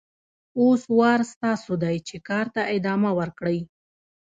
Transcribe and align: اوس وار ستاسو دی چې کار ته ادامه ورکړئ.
اوس 0.59 0.81
وار 0.97 1.19
ستاسو 1.33 1.73
دی 1.83 1.97
چې 2.07 2.15
کار 2.29 2.45
ته 2.55 2.61
ادامه 2.75 3.11
ورکړئ. 3.19 3.59